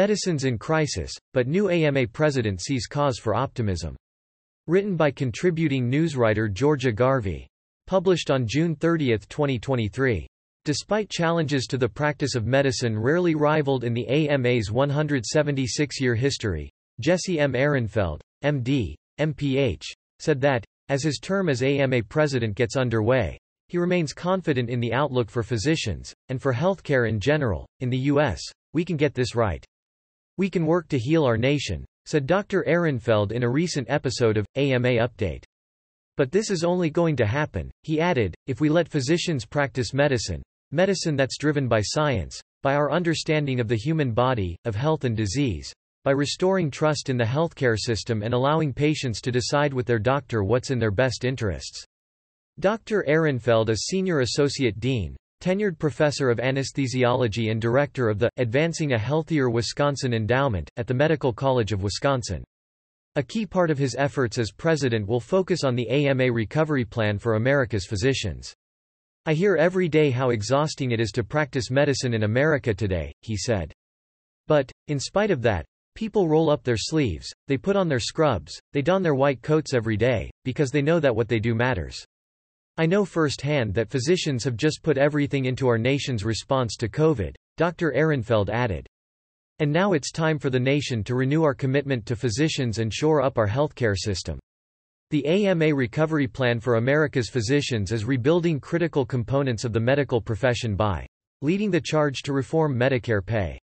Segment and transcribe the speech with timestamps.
[0.00, 3.94] Medicine's in crisis, but new AMA president sees cause for optimism.
[4.66, 7.46] Written by contributing newswriter Georgia Garvey.
[7.86, 10.26] Published on June 30, 2023.
[10.64, 17.38] Despite challenges to the practice of medicine rarely rivaled in the AMA's 176-year history, Jesse
[17.38, 17.52] M.
[17.52, 19.84] Ehrenfeld, MD, MPH,
[20.18, 23.36] said that, as his term as AMA president gets underway,
[23.68, 27.66] he remains confident in the outlook for physicians, and for healthcare in general.
[27.80, 28.40] In the U.S.,
[28.72, 29.62] we can get this right.
[30.40, 32.64] We can work to heal our nation, said Dr.
[32.66, 35.44] Ehrenfeld in a recent episode of AMA Update.
[36.16, 40.42] But this is only going to happen, he added, if we let physicians practice medicine,
[40.70, 45.14] medicine that's driven by science, by our understanding of the human body, of health and
[45.14, 45.70] disease,
[46.04, 50.42] by restoring trust in the healthcare system and allowing patients to decide with their doctor
[50.42, 51.84] what's in their best interests.
[52.58, 53.04] Dr.
[53.06, 58.98] Ehrenfeld is Senior Associate Dean, tenured professor of anesthesiology and director of the Advancing a
[58.98, 62.44] Healthier Wisconsin Endowment, at the Medical College of Wisconsin.
[63.16, 67.18] A key part of his efforts as president will focus on the AMA Recovery Plan
[67.18, 68.54] for America's physicians.
[69.26, 73.36] I hear every day how exhausting it is to practice medicine in America today, he
[73.36, 73.72] said.
[74.46, 75.64] But, in spite of that,
[75.94, 79.74] people roll up their sleeves, they put on their scrubs, they don their white coats
[79.74, 82.04] every day, because they know that what they do matters.
[82.80, 87.34] I know firsthand that physicians have just put everything into our nation's response to COVID,
[87.58, 87.92] Dr.
[87.92, 88.86] Ehrenfeld added.
[89.58, 93.20] And now it's time for the nation to renew our commitment to physicians and shore
[93.20, 94.38] up our healthcare system.
[95.10, 100.74] The AMA Recovery Plan for America's Physicians is rebuilding critical components of the medical profession
[100.74, 101.06] by
[101.42, 103.58] leading the charge to reform Medicare pay,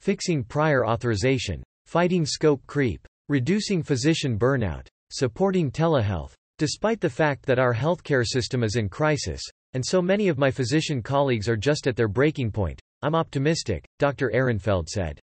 [0.00, 7.58] fixing prior authorization, fighting scope creep, reducing physician burnout, supporting telehealth, Despite the fact that
[7.58, 9.40] our healthcare system is in crisis,
[9.72, 13.86] and so many of my physician colleagues are just at their breaking point, I'm optimistic,
[13.98, 14.30] Dr.
[14.34, 15.18] Ehrenfeld said.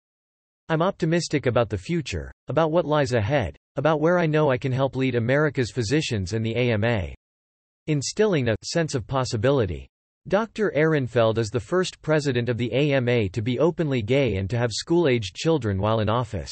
[0.68, 4.72] I'm optimistic about the future, about what lies ahead, about where I know I can
[4.72, 7.10] help lead America's physicians and the AMA.
[7.86, 9.88] Instilling a sense of possibility.
[10.28, 10.74] Dr.
[10.76, 14.74] Ehrenfeld is the first president of the AMA to be openly gay and to have
[14.74, 16.52] school-aged children while in office.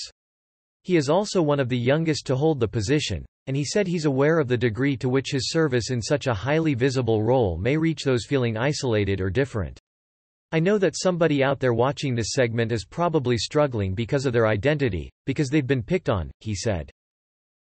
[0.83, 4.05] He is also one of the youngest to hold the position, and he said he's
[4.05, 7.77] aware of the degree to which his service in such a highly visible role may
[7.77, 9.79] reach those feeling isolated or different.
[10.51, 14.47] I know that somebody out there watching this segment is probably struggling because of their
[14.47, 16.91] identity, because they've been picked on, he said.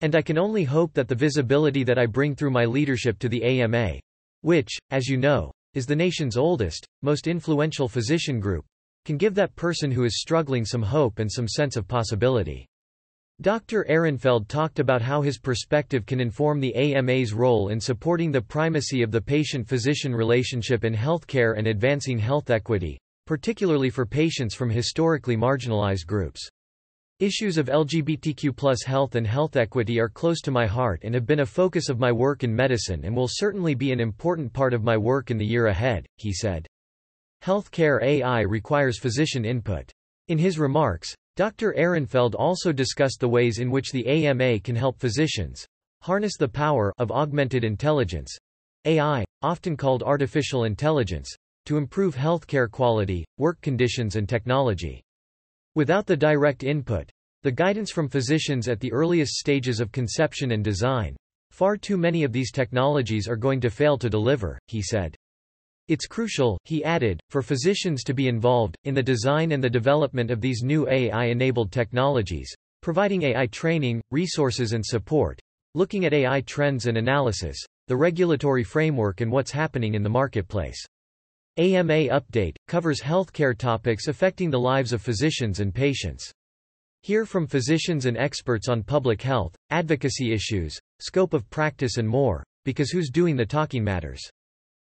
[0.02, 3.30] And I can only hope that the visibility that I bring through my leadership to
[3.30, 4.00] the AMA,
[4.42, 8.66] which, as you know, is the nation's oldest, most influential physician group,
[9.06, 12.68] can give that person who is struggling some hope and some sense of possibility.
[13.44, 13.86] Dr.
[13.90, 19.02] Ehrenfeld talked about how his perspective can inform the AMA's role in supporting the primacy
[19.02, 25.36] of the patient-physician relationship in healthcare and advancing health equity, particularly for patients from historically
[25.36, 26.48] marginalized groups.
[27.20, 31.26] Issues of LGBTQ plus health and health equity are close to my heart and have
[31.26, 34.74] been a focus of my work in medicine and will certainly be an important part
[34.74, 36.66] of my work in the year ahead, he said.
[37.44, 39.92] Healthcare AI requires physician input.
[40.30, 41.74] In his remarks, Dr.
[41.74, 45.66] Ehrenfeld also discussed the ways in which the AMA can help physicians
[46.04, 48.38] harness the power of augmented intelligence,
[48.84, 51.34] AI, often called artificial intelligence,
[51.66, 55.02] to improve healthcare quality, work conditions and technology.
[55.76, 57.10] Without the direct input,
[57.42, 61.16] the guidance from physicians at the earliest stages of conception and design,
[61.52, 65.16] far too many of these technologies are going to fail to deliver, he said.
[65.90, 70.32] It's crucial, he added, for physicians to be involved, in the design and the development
[70.32, 75.40] of these new AI-enabled technologies, providing AI training, resources and support,
[75.76, 77.58] looking at AI trends and analysis,
[77.88, 80.82] the regulatory framework and what's happening in the marketplace.
[81.58, 86.32] AMA Update, covers healthcare topics affecting the lives of physicians and patients.
[87.02, 92.44] Hear from physicians and experts on public health, advocacy issues, scope of practice and more,
[92.64, 94.22] because who's doing the talking matters.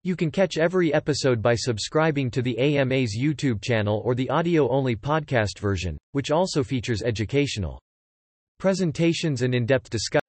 [0.07, 4.95] You can catch every episode by subscribing to the AMA's YouTube channel or the audio-only
[4.95, 7.81] podcast version, which also features educational
[8.61, 10.23] presentations and in-depth discussions.